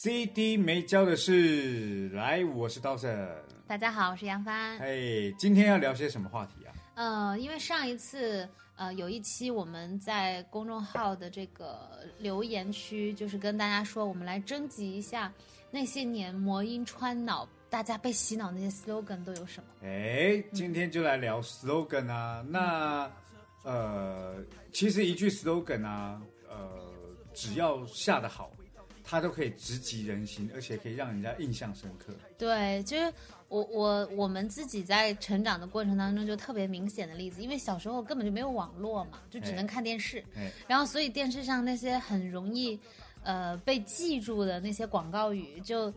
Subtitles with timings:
[0.00, 3.28] CD 没教的事，来，我是刀神。
[3.66, 4.78] 大家好，我是杨帆。
[4.78, 6.72] 哎，今天要聊些什么话题啊？
[6.94, 15.32] 呃，因为上一次呃有一期我们在公众号的这个留言区，就是跟大家说，我们来征集一下
[15.68, 19.68] 那些年魔音穿脑，大家被洗脑那些 slogan 都有什么。
[19.82, 22.46] 哎，今天就来聊 slogan 啊。
[22.48, 23.10] 那
[23.64, 24.36] 呃，
[24.72, 26.56] 其实一句 slogan 啊，呃，
[27.34, 28.52] 只要下得好，
[29.10, 32.12] 它都可以直击人心，而且可以让人家印象深刻。
[32.36, 33.10] 对，就是
[33.48, 42.78] 我我我们自己在成长的过程当中就特别明显的例子，因为小时候根本就没有网络嘛，就只能看电视，哎，然后所以电视上那些很容易
[43.22, 45.90] 呃被记住的那些广告语，就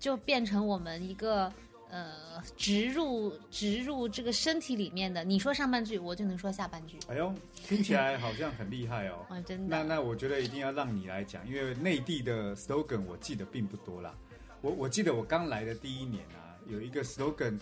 [0.00, 1.52] 就变成我们一个
[1.90, 2.12] 呃
[2.56, 5.22] 植入植入这个身体里面的。
[5.24, 6.98] 你说上半句，我就能说下半句。
[7.08, 9.24] 哎呦，听起来好像很厉害哦。
[9.28, 14.14] 啊， 真那的，那那我觉得一定要让你来讲，因为内地的 slogan 我记得并不多啦。
[14.60, 17.58] 我我记得我刚来的第一年啊，有一个 slogan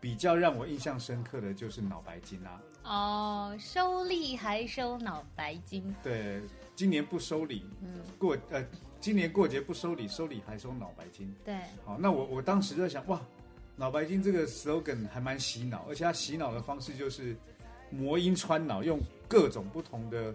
[0.00, 2.60] 比较让我印象深刻的就是脑白金啊。
[2.84, 6.40] 哦，收利还收脑白金，对，
[6.76, 8.64] 今年不收礼，嗯，过呃，
[9.00, 11.34] 今年过节不收礼，收礼还收脑白金。
[11.44, 13.20] 对，好，那我我当时在想，哇，
[13.76, 17.36] 脑白金这个 slogan 还蛮洗脑，而且它洗脑的方式就是
[17.90, 20.34] 魔音穿脑，用各种不同的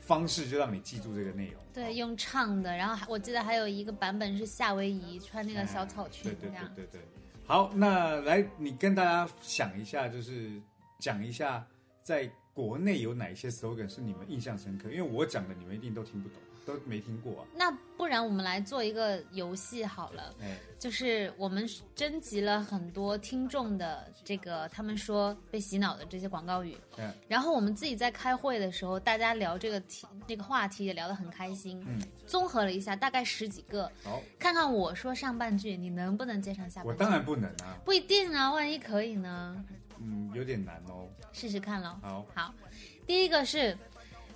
[0.00, 1.62] 方式就让你记住这个内容。
[1.72, 6.72] 对，用唱的，然后还我记得还有一个版本是夏威夷穿那个小草对对对裙这样。
[6.74, 7.00] 对对。
[7.46, 10.60] 好，那来你跟大家想一下，就是
[10.98, 11.64] 讲一下
[12.02, 14.90] 在国内有哪一些 slogan 是你们印象深刻？
[14.90, 17.42] 因为我讲的你们一定都听不懂，都没听过。
[17.42, 17.46] 啊。
[17.54, 36.88] 那不然我们来做一个游戏好了，哎，就是我们征集了很多听众的这个他们说被洗脑的这些广告语，嗯然后我们自己在开会的时候，大家聊这个题这个话题也聊得很开心，嗯，综合了一下，大概十几个，好，看看我说上半句你能不能接上下半句。
[36.88, 39.64] 我当然不能啊，不一定啊，万一可以呢？
[39.98, 41.06] 嗯，有点难哦。
[41.32, 41.96] 试试看喽。
[42.02, 42.54] 好，好，
[43.06, 43.76] 第一个是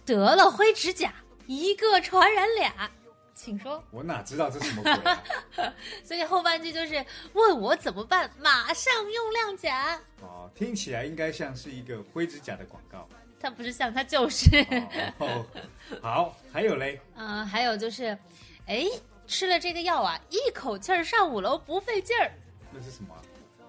[0.05, 1.15] 得了灰指甲，
[1.47, 2.91] 一个传染俩，
[3.35, 3.83] 请说。
[3.91, 5.23] 我哪知道这什么鬼、啊？
[6.05, 10.01] 所以后半句就是问我怎么办，马上用亮甲。
[10.23, 13.09] 哦，听起来应该像是一个灰指甲的广告。
[13.41, 14.49] 它不是像，它就是。
[15.19, 15.45] 哦，
[16.01, 18.17] 好，还有嘞，嗯、 还有就是，
[18.67, 18.87] 哎，
[19.27, 22.33] 吃了这个药啊，一口气儿上五楼不费劲儿。
[22.73, 23.21] 那是什么啊、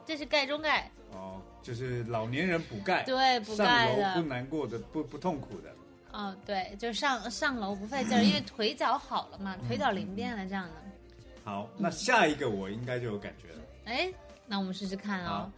[0.06, 4.28] 这是钙中钙，哦，就是老年人补钙，对，补上钙楼不。
[4.28, 5.76] 难过的，不不痛苦的。
[6.16, 10.74] 哦，对，就上上楼不费劲儿，因为腿脚好了嘛，腿脚灵便了这样的。
[11.44, 13.60] 好，那下一个我应该就有感觉了。
[13.84, 14.10] 哎，
[14.48, 15.52] 那我们试试看哦。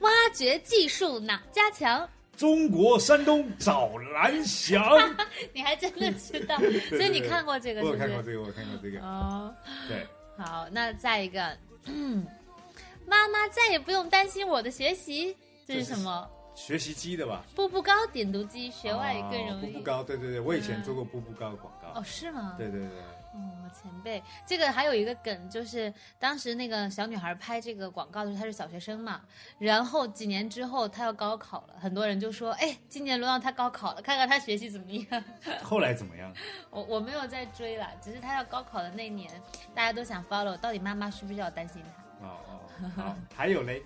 [0.00, 2.06] 挖掘技术哪家强？
[2.36, 4.82] 中国山东找蓝翔，
[5.52, 6.56] 你还真的知道，
[6.88, 8.02] 所以你看过这个我是不是？
[8.02, 9.00] 有看过这个，我看过这个。
[9.00, 9.54] 哦，
[9.88, 12.26] 对，好，那再一个，嗯，
[13.06, 15.36] 妈妈再也不用担心我的学习，
[15.66, 16.30] 这是什么？
[16.54, 17.42] 学习机的吧？
[17.54, 19.66] 步步高点读机，学外语更容易。
[19.66, 22.00] 哦步步高，对对对，我以前做过步步高的广告。
[22.00, 22.54] 哦，是吗？
[22.58, 22.88] 对对对，
[23.32, 29.20] 哦，前辈，这个还有一个梗，就是当时那个小女孩拍这个广告的时候，她是小学生嘛，
[29.58, 35.24] 然后几年之后她要高考了，很多人就说，哎，今年轮到她高考了，看看她学习怎么样。
[35.62, 36.32] 后来怎么样？
[36.70, 39.30] 我我没有再追了，只是她要高考的那年，
[39.74, 42.26] 大家都想 follow，到底妈妈需不需要担心她？
[42.26, 43.82] 哦哦，好，还有嘞，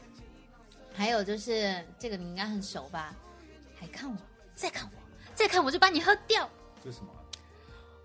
[0.94, 3.14] 还有就是这个你应该很熟吧？
[3.78, 4.16] 还看我，
[4.54, 4.98] 再看我，
[5.34, 6.48] 再看我就把你喝掉。
[6.82, 7.10] 这是什么？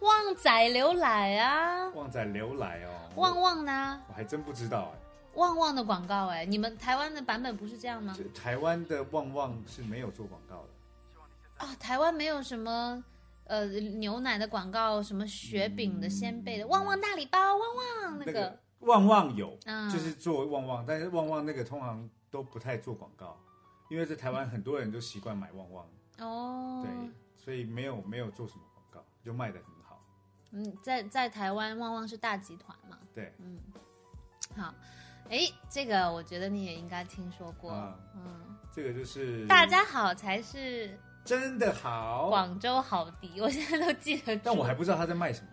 [0.02, 4.02] 旺仔牛奶啊，旺仔牛奶哦，旺旺呢？
[4.08, 5.00] 我还真不知道哎。
[5.36, 8.18] 旺旺的广告哎，你们台湾的版本不是这样吗？
[8.34, 11.66] 台湾的旺旺是没有做广告的。
[11.66, 13.04] 啊、台湾没有什么
[13.44, 23.38] 呃牛奶的广告，什么雪饼的、鲜贝的，旺旺大礼包，旺旺那个，那个旺旺有，嗯就是做旺旺，但是旺旺那个通常都不太做广告，
[23.90, 25.90] 因为在台湾很多人都习惯买旺旺，
[26.20, 30.02] 哦，对，所以没有没有做什么广告，就卖的很好。
[30.52, 33.60] 嗯，在在台湾旺旺是大集团嘛，对，嗯
[34.56, 34.74] 好，
[35.30, 35.40] 哎，
[35.70, 44.42] 这个我觉得你也应该听说过，啊嗯，这个就是大家好才是真的好，广州好迪，我现在都记得住。
[44.46, 45.48] 但我还不知道他在卖什么、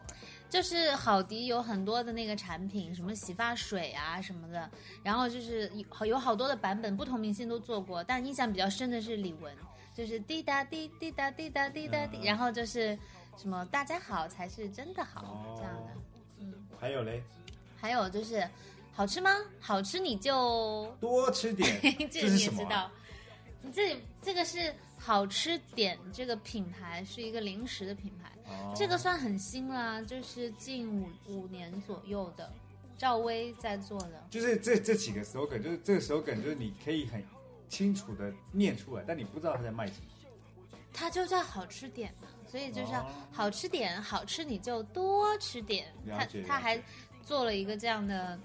[0.49, 4.71] 就是好迪有很多的那个产品，什么洗发水啊什么的，
[5.03, 5.71] 然后就是
[6.01, 9.51] 有有好多的版本，不同明星都做过，但印象比较深的是李玟，
[9.95, 12.25] 就是滴答滴滴答滴答滴答滴，嗯。
[12.25, 12.97] 然后就是
[13.37, 15.55] 什么大家好才是真的好、哦。
[15.57, 15.93] 这样的，
[16.39, 16.55] 嗯。
[16.81, 17.23] 还有嘞，
[17.77, 18.49] 还有就是
[18.93, 19.31] 好吃吗？
[19.61, 22.23] 好吃你就多吃点， 这？
[22.29, 22.91] 你也知道，
[23.75, 24.73] 这这个是
[25.07, 28.75] 好吃点这个品牌是一个零食的品牌，哦。
[28.75, 32.53] 这个算很新啦，就是近五五年左右的，
[32.99, 34.27] 赵薇在做的。
[34.29, 37.23] 就是这这几个 slogan，就是这个 slogan，就是你可以很
[37.69, 40.07] 清楚的念出来，但你不知道他在卖什么。
[40.93, 45.87] 它就叫好吃点嘛，所以就是要哦好吃点，好吃你就多吃点。
[46.11, 46.83] 它了解了它还
[47.23, 48.37] 做了一个这样的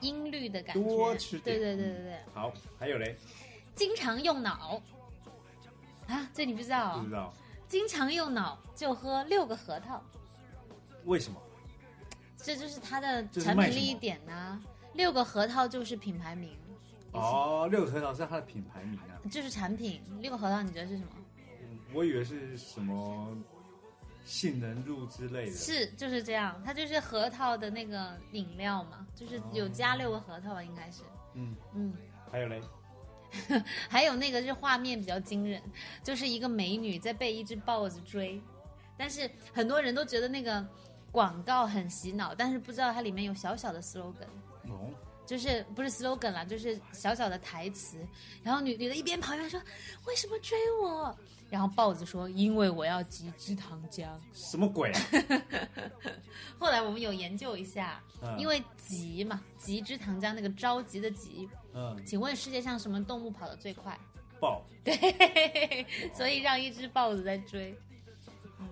[0.00, 1.56] 音律的感觉，多吃点。
[1.56, 3.14] 对对对对对，好，还有嘞，
[3.76, 4.82] 经常用脑
[6.10, 7.00] 啊，这你不知道哦？
[7.02, 7.32] 不知道
[7.68, 10.02] 经常用脑就喝六个核桃，
[11.04, 11.40] 为什么？
[12.36, 14.60] 这就是它的产品力点呐、
[14.94, 16.56] 六个核桃就是品牌名，
[17.12, 20.02] 哦，六个核桃是它的品牌名啊，就是产品。
[20.20, 21.10] 六个核桃你觉得是什么？
[21.92, 23.36] 我以为是什么
[24.24, 25.52] 杏仁露之类的。
[25.52, 31.02] 是就是这样，它就是核桃的那个饮料嘛，就是有加六个核桃吧，应该是。
[31.34, 31.94] 嗯嗯，
[32.30, 32.60] 还有嘞，
[33.88, 35.62] 还有那个是画面比较惊人，
[36.02, 38.40] 就是一个美女在被一只豹子追，
[38.96, 40.66] 但是很多人都觉得那个
[41.10, 44.26] 广告很洗脑，但是不知道它里面有小小的 slogan。
[44.68, 44.90] 哦，
[45.30, 48.04] 就是不是 slogan 啦，就是小小的台词。
[48.42, 49.62] 然后女女的一边跑一边说
[50.06, 51.16] ：“为什么追我？”
[51.48, 54.08] 然后豹子说：“因为我要集支糖浆。
[54.32, 55.00] 什么鬼啊？”
[56.58, 61.48] 后来我们有研究一下，嗯因为急嘛，集支糖浆那个着急的急。
[61.74, 63.96] 嗯，请问世界上什么动物跑得最快？
[64.40, 67.72] 豹，对，所以让一只豹子在追。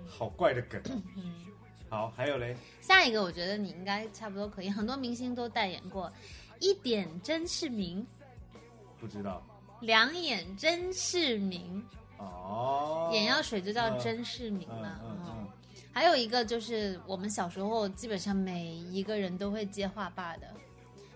[0.09, 0.83] 好怪的梗。
[1.15, 1.47] 嗯，
[1.89, 6.13] 好，还有嘞，下一个我觉得你应该差不多可以，很多明星都代言过。
[6.61, 8.07] 一点真是明，
[9.01, 9.43] 不知道
[9.81, 11.85] 两眼真是明。
[12.19, 13.11] 哦。
[13.13, 15.01] 眼药水就叫嗯真视明嗯了。
[15.05, 15.49] 嗯嗯，
[15.93, 20.47] 还有一个就是我们小时候基本上每一个人都会接话霸的，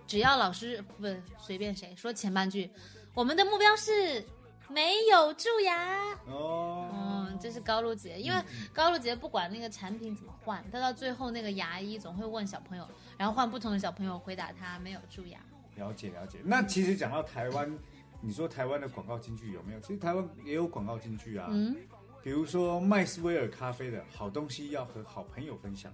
[0.06, 1.06] 只要老师不
[1.38, 2.70] 随便谁说前半句，
[3.14, 4.24] 我们的目标是
[4.68, 6.14] 没有蛀牙。
[6.26, 8.42] 哦，嗯，这是高露洁，因为
[8.72, 12.86] 高露洁不管那个产品怎么换，她到最后那个牙医总会问小朋友，
[13.16, 15.38] 然后换不同的小朋友回答他没有蛀牙。
[15.76, 16.38] 了解了解。
[16.44, 17.78] 那其实讲到台湾，
[18.20, 19.80] 你说台湾的广告金句有没有？
[19.80, 21.74] 其实台湾也有广告金句啊，嗯，
[22.22, 25.92] 比如说麦斯威尔咖啡的好东西要和好朋友分享。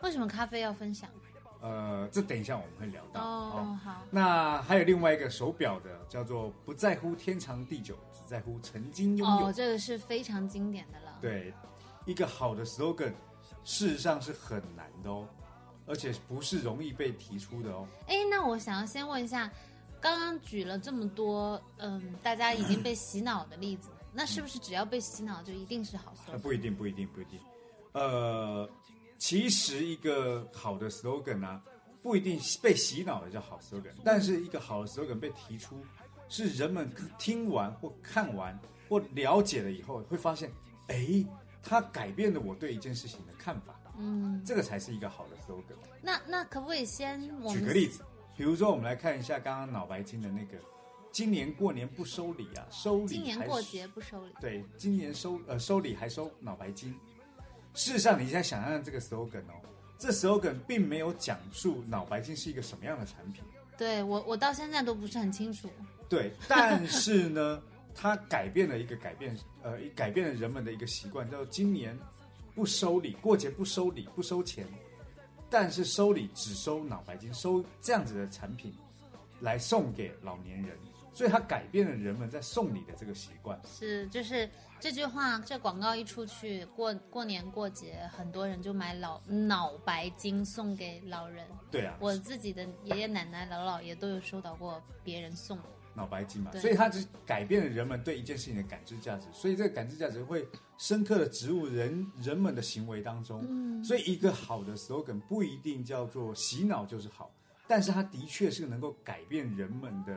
[0.00, 1.10] 为什么咖啡要分享？
[1.60, 3.20] 呃，这等一下我们会聊到。
[3.20, 9.46] 哦，好，那还有另外一个手表的，叫做不在乎天长地久，只在乎曾经拥有。
[9.46, 11.18] 哦，这个是非常经典的了。
[11.20, 11.52] 对，
[12.04, 13.12] 一个好的 slogan，
[13.64, 15.26] 事实上是很难的哦，
[15.86, 17.86] 而且不是容易被提出的哦。
[18.06, 19.50] 哎，那我想要先问一下，
[20.00, 26.12] 刚刚举了这么多，嗯，大家已经被洗脑的例子，那是不是只要被洗脑就一定是好？
[26.42, 27.40] 不一定，不一定，不一定。
[27.92, 28.68] 呃，
[29.18, 31.62] 其实一个好的 slogan 啊，
[32.02, 35.80] 不一定被洗脑的叫好 slogan，但是一个好的 slogan 被提出，
[36.28, 38.58] 是人们听完或看完
[38.88, 40.52] 或了解了以后，会发现，
[40.88, 41.24] 哎，
[41.62, 45.76] 它改变了我对一件事情的看法，嗯，这个才是一个好的 slogan。
[46.02, 48.04] 那那可不可以先举个例子，
[48.36, 50.58] 比如说我们来看一下刚刚脑白金的那个，
[51.10, 56.94] 今年过年不收礼啊，收礼今年过节不收礼，对，今年收呃收礼还收脑白金。
[57.76, 59.60] 事实上，你在想象这个 slogan 哦，
[59.98, 63.44] 这 slogan 并没有讲述脑白金是一个什么样的产品，
[63.76, 65.70] 对我我到现在都不是很清楚。
[66.08, 67.62] 对，但是呢，
[67.94, 71.96] 它改变了一个改变，呃，改变了人们的一个习惯，叫做今年
[72.54, 74.66] 不收礼，过节不收礼，不收钱，
[75.50, 78.74] 但是收礼只收脑白金，收这样子的产品
[79.40, 80.78] 来送给老年人，
[81.16, 83.58] 所以它改变了人们在送礼的这个习惯。
[83.64, 84.46] 是，就是
[84.78, 91.46] 这句话，这广告一出去，过过年过节，很多人就买老脑白金送给老人。
[91.70, 95.64] 对啊，我自己的爷爷奶奶、姥姥姥爷都有收到过别人送的。
[95.94, 100.46] 脑白金嘛，所以它只改变了人们对一件事情的感知价值，所以这个感知价值会
[100.76, 103.42] 深刻的植入人人们的行为当中。
[103.48, 107.32] 嗯，所以一个好的 slogan 不一定叫做洗脑就是好，
[107.66, 110.14] 但是它的确是能够改变人们的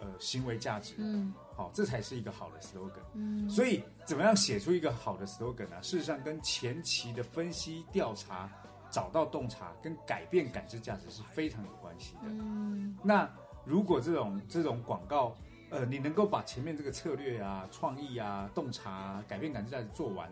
[0.00, 0.94] 呃行为价值。
[0.98, 3.00] 嗯好，这才是一个好的 slogan。
[3.14, 8.50] 嗯，所以怎么样写出一个好的 slogan 呢、事实上跟前期的分析调查、
[8.90, 12.20] 找到洞察跟改变感知价值是非常有关系的。
[12.24, 13.26] 嗯那
[13.64, 15.34] 如果这种这种广告，
[15.70, 20.30] 呃，你能够把前面这个策略啊、创意啊、洞察、啊、改变感知价值做完，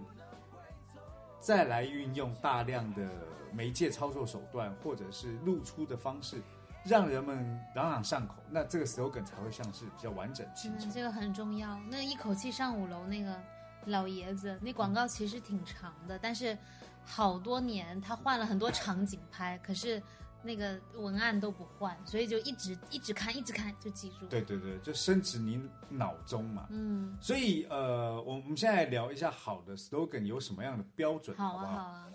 [1.40, 3.08] 再来运用大量的
[3.50, 6.42] 媒介操作手段，或者是露出的方式，
[6.84, 10.90] 让人们朗朗上口，那这个 slogan 才会像是比较完整形嗯，成。
[10.90, 11.78] 这个很重要。
[11.90, 13.40] 那一口气上五楼那个
[13.86, 16.56] 老爷子，那广告其实挺长的，但是
[17.04, 20.02] 好多年他换了很多场景拍，可是
[20.42, 24.26] 那个文案都不换，所以就一直一直看，一直看就记住。
[24.26, 26.66] 对对对，就深植你脑中嘛。
[26.70, 31.72] 嗯，所以呃，我我们现在聊一下好的 slogan 有什么样的标准，好啊，不好？
[31.72, 32.08] 好啊，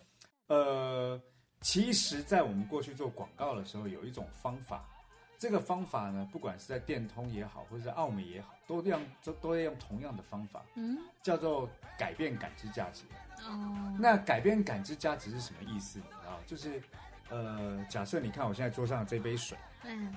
[0.48, 1.22] 呃，
[1.62, 4.86] 其实，在我们过去做广告的时候，有一种方法，
[5.38, 13.04] 这个方法呢，不管是在电通也好，或者是奥美也好，都用都都要用同样的方法，嗯，叫做改变感知价值。
[13.46, 16.00] 哦，那改变感知价值是什么意思？
[16.26, 16.82] 啊，就是
[17.30, 20.16] 呃，假设你看我现在桌上的这杯水，嗯，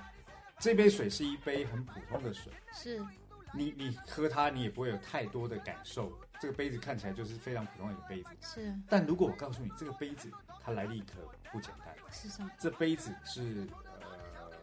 [0.58, 3.04] 这杯水是一杯很普通的水，是，
[3.52, 6.12] 你你喝它，你也不会有太多的感受。
[6.40, 8.74] 这个杯子看起来就是非常普通的一个杯子，是。
[8.88, 10.28] 但如果我告诉你，这个杯子
[10.64, 11.94] 它来历可不简单。
[12.10, 13.91] 是什么这杯子是呃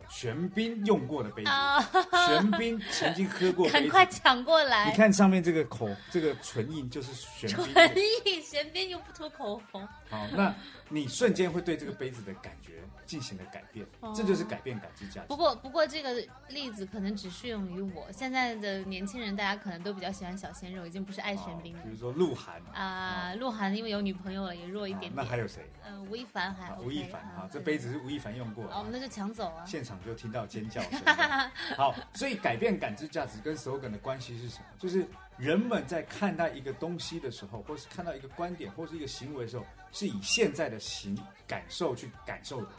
[0.09, 1.79] 玄彬用过的杯子，啊？
[2.27, 3.91] 玄彬曾经喝过赶杯子。
[3.91, 4.89] 快抢过来！
[4.89, 7.95] 你看上面这个口这个唇印就是玄彬唇。
[8.25, 10.53] 印，玄彬又不涂口红，好，那
[10.89, 15.37] 你瞬间会对这个杯子的感觉进行了改变，哦这就是改变感知价值不。
[15.37, 16.15] 过，不过这个
[16.49, 18.11] 例子可能只适用于我。
[18.11, 23.33] 现在的年轻人，大家可能都比较喜欢小鲜肉，已经不是爱玄彬了哦比如说鹿晗啊。
[23.35, 25.69] 鹿晗因为有女朋友了，也弱一点那还有谁？
[25.83, 28.73] 呃，吴亦凡还吴亦凡啊，这杯子是吴亦凡用过的。
[28.73, 29.63] 哦，那就抢走啊。
[29.65, 30.99] 现场就听到尖叫声。
[31.77, 34.65] 好，所以改变感知价值跟 slogan 的关系是什么？
[34.77, 35.05] 就是
[35.37, 42.69] 人们在看待一个东西的时候，或是看到一个观点或是一个行为的时候，是以现在的行感受去感受的，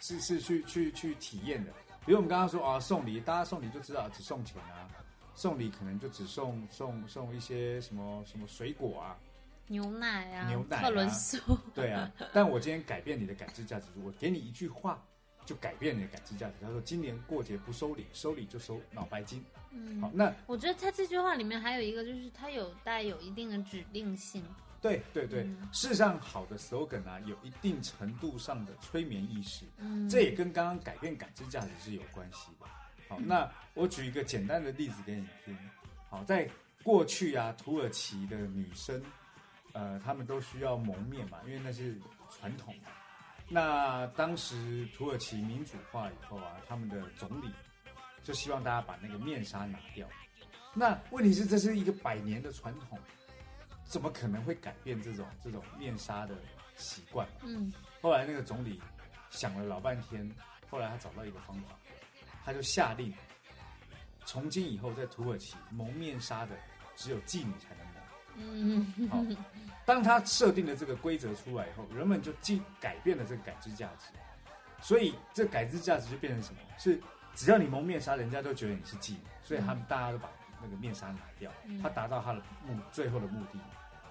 [0.00, 1.72] 是是去去去体验的。
[2.06, 4.88] 比如我们刚刚说啊，送礼，大家送礼就知道只送钱啊，
[5.34, 9.16] 送礼可能就只送送送一些什么什么水果啊，
[9.66, 11.38] 牛奶啊，牛奶啊特仑苏，
[11.74, 15.04] 对啊，但我今天改变你的感知价值，我给你一句话，
[15.48, 16.56] 就改变你的感知价值。
[16.60, 24.44] 他说：“今年过节不收礼，收礼就收脑白金。”嗯好，，那我觉得他这句话里面还有一个，就是它有带有一定的指令性。
[24.82, 32.66] 对对对，嗯事实上好的 slogan 啊，有一定程度上的催眠意识，嗯，这也跟刚刚改变感知价值是有关系的。
[33.08, 35.56] 好，那我举一个简单的例子给你听。
[36.10, 36.46] 好，在
[36.82, 39.02] 过去啊，土耳其的女生，
[39.72, 41.98] 呃，她们都需要蒙面嘛，因为那是
[42.30, 42.90] 传统嘛。
[43.48, 47.50] 那当时土耳其民主化以后啊，他们的总理
[48.22, 50.06] 就希望大家把那个面纱拿掉。
[50.74, 52.98] 那问题是，这是一个百年的传统，
[53.84, 56.36] 怎么可能会改变这种这种面纱的
[56.76, 57.26] 习惯？
[57.42, 58.80] 嗯后来那个总理
[59.30, 60.30] 想了老半天，
[60.70, 61.70] 后来他找到一个方法，
[62.44, 63.12] 他就下令，
[64.24, 66.54] 从今以后在土耳其蒙面纱的
[66.94, 67.87] 只有妓女才能蒙。
[68.38, 69.24] 嗯好，
[69.84, 74.06] 当他设定了这个规则出来以后，人们就进改变了这个感知价值，
[74.80, 76.60] 所以这感知价值就变成什么？
[76.78, 77.00] 是
[77.34, 80.30] 只要你蒙面纱，人家都觉得你是妓女，所以他们大家都把
[80.62, 83.58] 那个面纱拿掉，嗯他达到他的目最后的目的。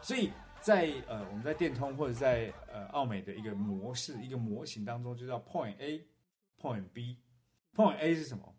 [0.02, 0.32] 所以
[0.62, 6.06] 在呃我们在电通或者在呃奥美的一个模式一个模型当中，就叫 Point A
[6.60, 7.18] Point B。
[7.76, 8.56] Point A 是什么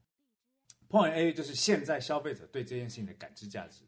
[0.88, 3.82] ？Point A 就是现在消费者对这件事情的感知价值，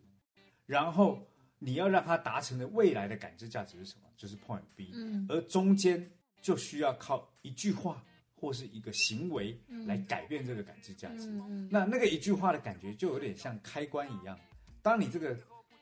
[0.67, 1.25] 然后
[1.61, 4.09] 你要让他达成的未来的感知价值是什么？
[4.17, 4.91] 就是 Point B。
[4.95, 6.11] 嗯而中间
[6.43, 8.03] 就需要靠一句话
[8.35, 11.29] 或是一个行为嗯来改变这个感知价值。
[11.71, 14.37] 那那个一句话的感觉就有点像开关一样，
[14.83, 15.39] 当你这个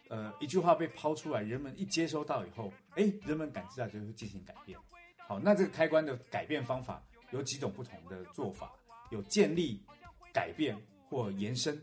[0.09, 4.79] 呃一句话被抛出来，人们一接收到以后，哎，人们感知价值会进行改变。
[5.17, 7.01] 好，那这个开关的改变方法
[7.33, 8.73] 有几种不同的做法，
[9.11, 9.81] 有建立、
[10.33, 10.77] 改变
[11.09, 11.81] 或延伸。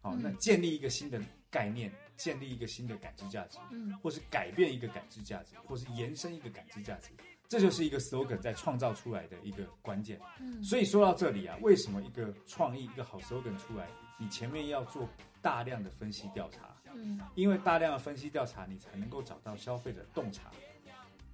[0.00, 1.20] 好，那嗯建立一个新的
[1.50, 7.10] 概念，建立一个新的感知价值，嗯或是改变一个感知价值，或是延伸一个感知价值，
[7.48, 10.20] 这就是一个 slogan 在创造出来的一个关键。
[10.40, 13.88] 嗯所以说到这里啊，为什么一个创意、一个好 slogan 出来，
[14.18, 15.08] 你前面要做
[15.40, 16.74] 大量的分析调查？
[16.94, 20.50] 嗯因为大量的分析调查，你才能够找到消费者洞察，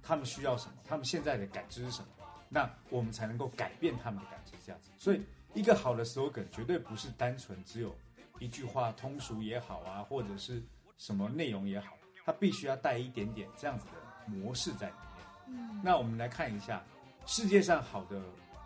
[0.01, 2.07] 他们需要什么，他们现在的感知是什么，
[2.47, 4.89] 那我们才能够改变他们的感知价值。
[4.97, 5.21] 所以，
[5.53, 7.93] 一个好的 slogan 绝对不是单纯只有
[8.39, 10.63] 一句话通俗也好啊，或者是
[10.97, 15.25] 什么内容也好，它必须要带一点点这样子的模式在里面。
[15.47, 16.83] 嗯那我们来看一下
[17.25, 18.21] 世界上好的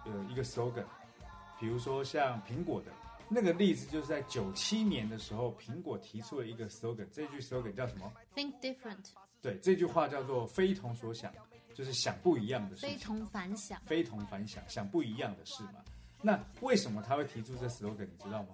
[0.05, 0.85] 呃一个 slogan，
[1.59, 2.91] 比如说像苹果的
[3.29, 9.05] 那个例子，就是在九七年的时候，苹果提出了一个 slogan，这句 slogan 叫什么？，think different，
[9.41, 11.33] 对，这句话叫做“非同所想”，
[11.73, 13.81] 就是想不一样的事情，非同凡响。
[13.85, 15.83] 非同凡响，想不一样的事嘛。
[16.21, 18.05] 那为什么他会提出这 slogan？
[18.05, 18.49] 你知道吗？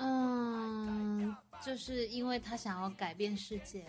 [0.00, 3.84] 嗯，就是因为他想要改变世界。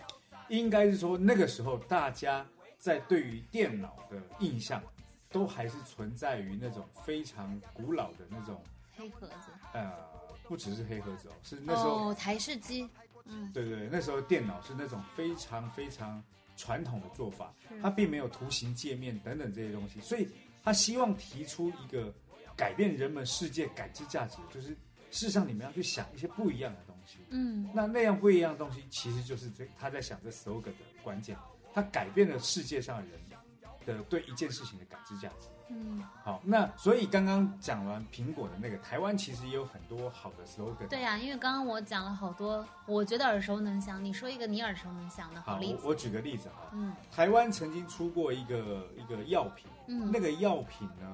[0.49, 2.45] 应该是说那个时候大家
[2.77, 4.83] 在对于电脑的印象，
[5.29, 8.61] 都还是存在于那种非常古老的那种
[8.97, 9.93] 黑盒子，呃，
[10.43, 12.89] 不只是黑盒子哦，是那时候哦，台式机，
[13.23, 16.21] 嗯，对对，那时候电脑是那种非常非常
[16.57, 20.27] 传统的做法，它并没有图形界面等等这些东西，所以
[20.61, 22.13] 他希望提出一个
[22.57, 24.75] 改变人们世界感知价值，就是
[25.11, 27.19] 事实上你们要去想一些不一样的东西。
[27.29, 30.71] 嗯那那样不一样的东西，其实就是这他在想这 slogan 的
[31.03, 31.37] 关键，
[31.73, 33.19] 他改变了世界上的人
[33.85, 35.47] 的对一件事情的感知价值。
[35.73, 40.85] 嗯，好，那所以刚刚讲完苹果的那个，台湾其实也有很多好的 slogan。
[40.89, 44.03] 对呀、因为刚刚我讲了好多，我觉得耳熟能详。
[44.03, 51.07] 你说一个你耳熟能详的好，例子，我我举个例子啊，嗯台湾曾经出过一个一个药品，嗯那个药品呢，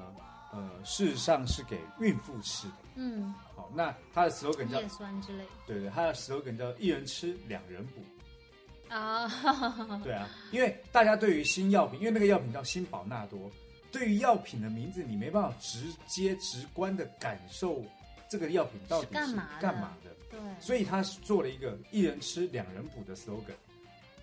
[0.58, 2.74] 呃，事实上是给孕妇吃的。
[2.96, 5.44] 嗯，好，那它的 slogan 叫叶酸之类。
[5.68, 8.02] 对对，它的 slogan 叫一人吃两人补。
[8.90, 9.28] 啊，
[10.04, 13.52] 对啊，因为大家对于新药品，因为那个药品叫新宝纳多，
[13.92, 17.84] 对于药品的名字，你没办法直接直观的感受
[18.28, 19.62] 这个药品到底是是干嘛的？
[19.62, 23.54] 干嘛的，对，所以他做了一个一人吃两人补的 slogan，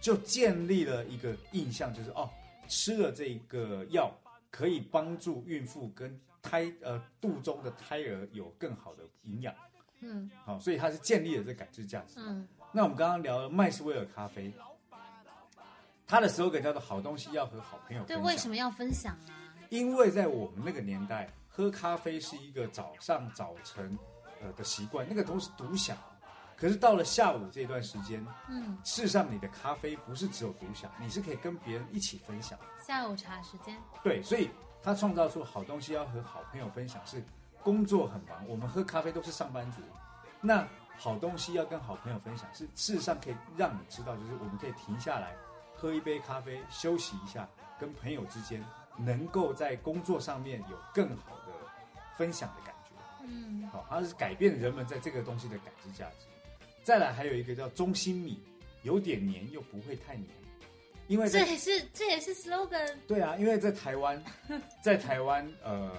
[0.00, 2.28] 就建立了一个印象，就是哦，
[2.66, 4.10] 吃了这个药
[4.54, 9.52] 可以帮助孕妇跟胎呃肚中的胎儿有更好的营养，
[10.00, 12.20] 嗯好、所以它是建立了这感知价值。
[12.20, 14.52] 嗯那我们刚刚聊了麦斯威尔咖啡，
[16.06, 18.16] 它的 slogan 叫做“好东西要和好朋友分对，”。
[18.24, 19.34] 为什么要分享啊？
[19.70, 23.98] 因为在我们那个年代，喝咖啡是一个早上早晨
[24.40, 25.96] 呃的习惯，那个都是独享。
[26.56, 32.58] 可是到了下午这段时间，嗯，事实上你的咖啡不是只有独享，你是可以跟别人一起分享。
[32.86, 34.50] 下午茶时间，对，所以
[34.82, 37.22] 他创造出好东西要和好朋友分享，是
[37.62, 39.80] 工作很忙，我们喝咖啡都是上班族，
[40.40, 45.34] 那好东西要跟好朋友分享，是事实上可以让你知道，就是我们可以停下来
[45.76, 47.48] 喝一杯咖啡，休息一下，
[47.80, 48.64] 跟朋友之间
[48.96, 51.52] 能够在工作上面有更好的
[52.16, 52.90] 分享的感觉。
[53.26, 56.26] 嗯好，它是改变人们在这个东西的感知价值。
[56.84, 58.38] 再来还有一个叫中心米，
[58.82, 60.28] 有点黏又不会太黏，
[61.08, 64.22] 因为这也是这也是 slogan，对啊，因为在台湾，
[64.84, 65.90] 在台湾呃，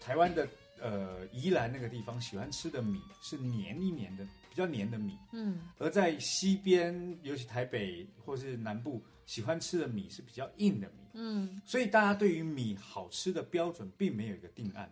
[0.00, 0.48] 台湾的
[0.80, 5.60] 呃宜兰那个地方喜欢吃的米是黏一黏的，比较黏的米，嗯。
[5.78, 10.94] 而在西边，尤其台北或是南部喜欢吃的米是比较硬的米。
[11.12, 11.60] 嗯。
[11.66, 14.90] 所以大家对于米好吃的标准并没有一个定案。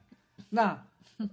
[0.50, 0.86] 那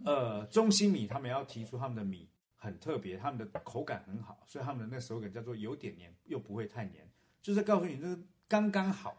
[0.05, 2.27] 呃，中心米他们要提出他们的米
[2.65, 7.08] 很特别，他们的口感很好，所以他们的那手感叫做有点黏又不会太黏，
[7.41, 9.15] 就是告诉你这个刚刚好。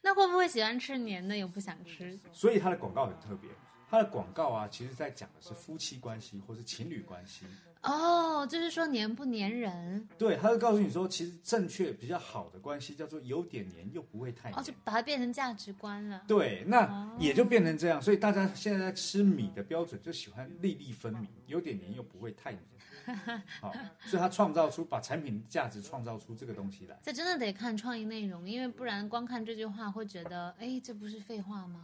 [0.00, 2.18] 那会不会喜欢吃黏的又不想吃？
[2.32, 3.50] 所以它的广告很特别，
[3.90, 7.44] 它的广告啊，其实在讲的是夫妻关系或是情侣关系。
[7.82, 10.08] 哦，就是说黏不黏人？
[10.18, 14.58] 对，他就告诉你说，其实正确比较好的关系叫做有点黏又不会太黏。
[14.58, 16.22] 哦，就把它变成价值观了。
[16.26, 22.62] 对，那也就变成这样，所以大家现在在吃米的标准就喜欢粒粒分明，有点黏又不会太黏。
[23.60, 23.72] 好，
[24.04, 26.98] 所以他创造出把产品价值创造出这个东西来。
[27.02, 31.80] 这真的得看创意内容，因为不然光看这句话会觉得，哎，这不是废话吗？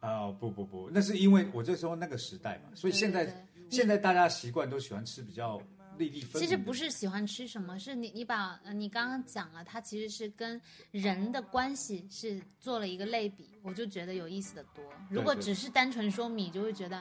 [0.00, 5.60] 啊、不不不，那是因为我这时候那个时代嘛，所以现在现在大家习惯都喜欢吃比较
[5.96, 6.42] 粒粒分明。
[6.42, 14.84] 其实不是喜欢吃什么，是你你把呃你刚刚讲了，它其实是跟人的关系是做了一个类比，我就觉得有意思的多。
[15.10, 16.98] 如果只是单纯说米，就会觉得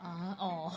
[0.00, 0.72] 啊哦，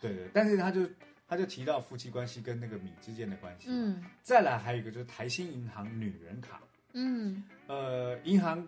[0.00, 0.88] 对对，但是他就
[1.26, 3.66] 他就提到夫妻关系跟那个米之间的关系。
[3.68, 4.02] 嗯。
[4.22, 7.42] 再来还有一个就是台新银行女人卡，嗯。
[7.66, 8.66] 呃，银行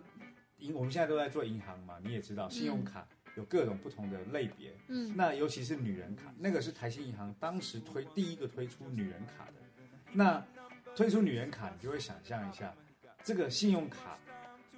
[0.59, 4.73] 银我们现在都在做银行嘛，你也知道，信用卡有各种不同的类别。
[4.87, 9.53] 嗯那尤其是女人卡，那个是台新银行当时推第一个推出女人卡的。
[10.11, 10.45] 那
[10.95, 12.73] 推出女人卡，你就会想象一下，
[13.23, 14.17] 这个信用卡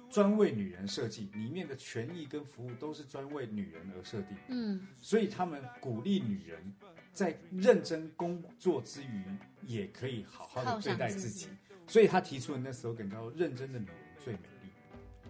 [0.08, 6.72] 专为女人设计，里面的权益跟服务都是专为女人而设定，嗯所以他们鼓励女人
[7.12, 9.24] 在认真工作之余，
[9.62, 11.48] 也可以好好的对待自己己。
[11.86, 14.48] 所以他提出的那 slogan 叫“认真的女人最美丽”。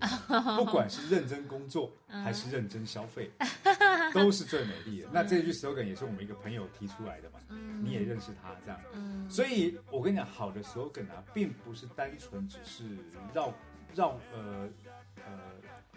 [0.57, 3.31] 不管是认真工作还是认真消费，
[4.13, 5.09] 都是最美丽的。
[5.13, 7.39] 那这句 slogan 也是我们一个朋友提出来的嘛，
[7.83, 8.81] 你也认识他这样。
[8.93, 9.29] 嗯。
[9.31, 12.85] 所以我跟你讲，好的 slogan 啊，并不是单纯只是
[13.33, 13.53] 绕
[13.95, 14.69] 绕呃
[15.17, 15.41] 呃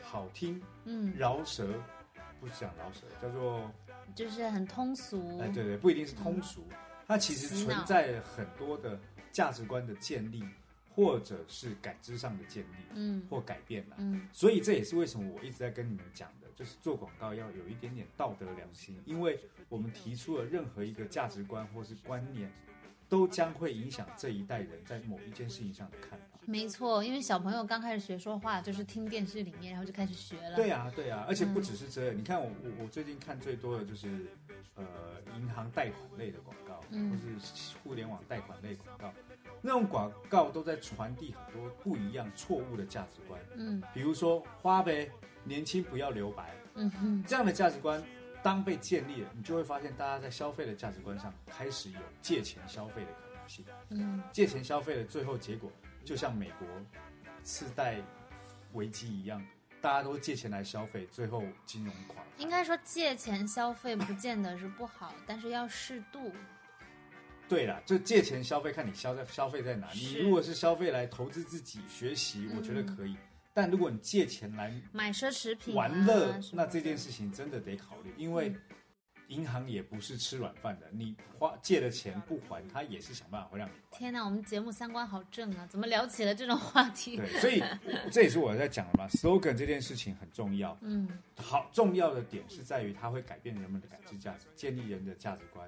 [0.02, 1.68] 好听嗯，饶舌，
[2.40, 3.70] 不是讲饶舌，叫做
[4.16, 5.40] 就是很通俗。
[5.40, 6.64] 哎对对，不一定是通俗，
[7.08, 8.98] 它其实存在很多的
[9.32, 10.44] 价值观的建立，
[10.98, 13.96] 或者是感知上的建立嗯或改变啦。
[14.00, 22.52] 嗯所以这也是为什么我一直在跟你们讲的，就是做广告要有一点点道德良心，因为我们提出了任何一个价值观或是观念，
[23.08, 26.40] 都将会影响这一代人在某一件事情上的看法。
[26.46, 30.56] 没错，因为小朋友刚开始学说话，就是听电视里面，然后就开始学了。
[30.56, 34.28] 对啊，对啊，而且不只是这样，你看我我我最近看最多的就是
[34.76, 34.86] 呃
[35.38, 39.14] 银行贷款类的广告，嗯或是互联网贷款类广告，
[39.62, 45.10] 那种广告都在传递很多不一样错误的价值观，嗯比如说花呗，
[45.44, 48.04] 年轻不要留白，嗯哼，这样的价值观。
[48.44, 53.66] 当被建立了，你就会发现，大家在消费的价值观上开始有借钱消费的可能性。
[53.90, 55.70] 嗯借钱消费的最后结果，
[56.06, 56.68] 就像美国
[57.44, 57.98] 次贷
[58.74, 59.46] 危机一样，
[59.82, 62.30] 大家都借钱来消费，最后金融垮台。
[62.38, 66.32] 应该说借钱消费不见得是不好，但是要适度。
[67.48, 69.88] 对啦，就借钱消费，看你消在消费在哪。
[69.94, 73.16] 你如果是消费来投资自己、学习，我觉得可以。
[73.54, 78.54] 但如果你借钱来买奢侈品、啊、玩乐，那这件事情真的得考虑，因为
[79.30, 83.98] 银行也不是吃软饭的，你花借的钱不还，他也是想办法会让你还。
[83.98, 85.68] 天哪，我们节目三观好正啊！
[85.68, 87.18] 怎么聊起了这种话题？
[87.18, 87.64] 对，所以
[88.12, 90.78] 这也是我在讲的嘛，slogan 这件事情很重要。
[90.82, 95.68] 嗯好重要的点是在于它会改变人们的感知价值，建立人的价值观。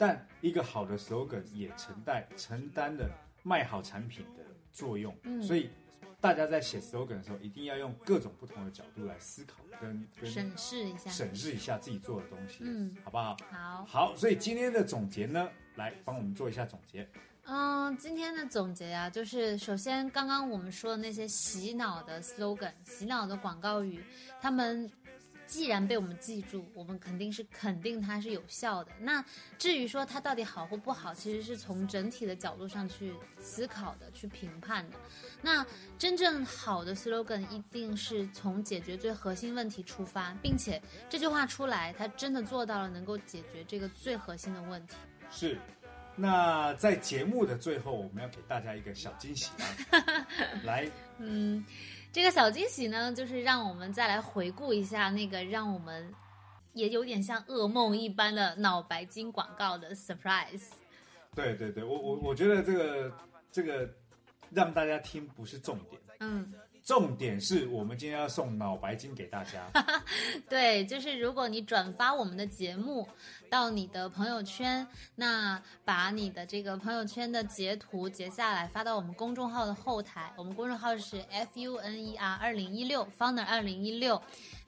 [0.00, 3.06] 但一个好的 slogan 也承担承担了
[3.42, 5.14] 卖好产品的作用。
[5.24, 5.68] 嗯所以
[6.22, 11.10] 大家在写 slogan 的时候，一定要用各种不同的角度来思考跟跟审视一下。
[11.10, 13.36] 审视一下自己做的东西，嗯，好不好？
[13.50, 13.84] 好。
[13.84, 17.06] 好，所以今天的总结呢，来帮我们做一下总结。
[17.44, 24.02] 嗯，今天的总结啊，就是首先刚刚我们说的那些洗脑的 slogan、洗脑的广告语，
[24.40, 24.90] 他们
[25.50, 28.92] 既然被我们记住，我们肯定是肯定它是有效的。
[29.00, 29.22] 那
[29.58, 34.96] 至于说它到底好或不好，其实是从整体的角度上去思考的、去评判的。
[35.42, 35.66] 那
[35.98, 44.94] 真正好的 slogan 一定是从解决最核心问题出发，并且这句话出来，它真的做到了能够解决这个最核心的问题。
[45.32, 45.58] 是，
[46.14, 49.50] 那在节目的最后，我们要给大家一个小惊喜
[49.90, 50.26] 啊！
[50.62, 51.64] 来，嗯，
[52.12, 56.12] 这个小惊喜呢，就是让我们再来回顾一下那个让我们
[56.72, 60.70] 也有点像噩梦一般的脑白金广告的 surprise。
[61.34, 63.12] 对对对，我我我觉得这个
[63.52, 63.88] 这个
[64.50, 66.52] 让大家听不是重点，嗯，
[66.90, 69.64] 重点是我们今天要送脑白金给大家。
[70.50, 73.08] 对，就是如果你转发我们的节目
[73.48, 84.20] 到你的朋友圈，那把你的这个朋友圈的截图截下来发到我们公众号的后台，我们公众号是 F U N E R 二零一六 Founder 二零一六，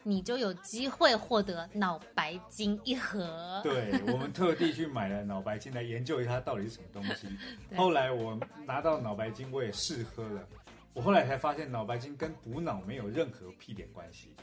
[0.04, 3.60] 你就有机会获得脑白金一盒。
[3.66, 7.26] 对我们特地去买了脑白金来研究一下它到底是什么东西。
[7.76, 10.46] 后来我拿到脑白金，我也试喝了，
[10.94, 14.34] 我后来才发现脑白金跟补脑没有任何屁点关系。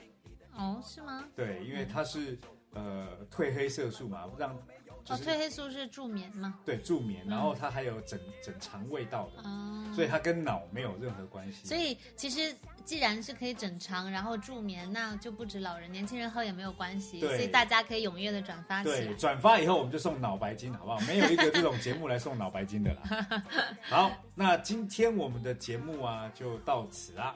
[0.55, 1.25] 哦，是吗？
[1.35, 2.37] 对，因为它是
[2.73, 4.57] 呃褪黑色素嘛，让
[5.03, 6.59] 就哦，褪黑素是助眠吗？
[6.65, 11.65] 对助眠，然后它还有整整肠胃道的，哦，所以它跟脑没有任何关系。
[11.65, 17.19] 所以其实既然是可以整肠，然后助眠，那就不止老人，年轻人喝也没有关系。
[17.19, 19.13] 所以大家可以踊跃的转发起对，来。
[19.13, 20.99] 转发以后我们就送脑白金，好不好？
[21.01, 23.43] 没有一个这种节目来送脑白金的啦。
[23.89, 27.35] 好，那今天我们的节目啊就到此啦。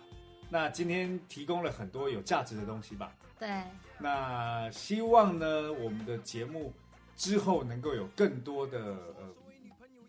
[0.49, 3.11] 那今天提供了很多有价值的东西吧？
[3.39, 3.63] 对，
[3.97, 6.71] 那希望呢，我们的节目
[7.15, 9.29] 之后能够有更多的呃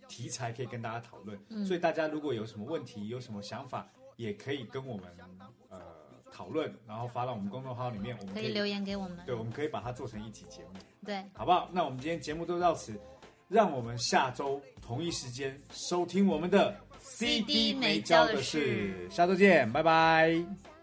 [0.08, 1.38] 题材可以跟大家讨论。
[1.48, 3.86] 嗯所以大家如果有什么问题、有什么想法，
[4.16, 5.04] 也可以跟我们
[5.68, 5.78] 呃
[6.32, 9.18] 讨论，然后发到我们公众号里面，我们可以留言给我们。
[9.24, 11.68] 对，我们可以把它做成一集节目，对，好不好？
[11.72, 12.98] 那我们今天节目都到此，
[13.48, 20.73] 让我们下周同一时间收听我们的 CD 没没教的事，下周见，拜拜。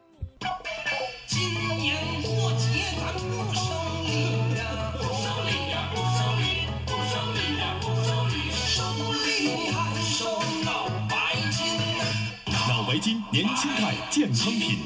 [12.91, 14.79] 白金年轻态健康品，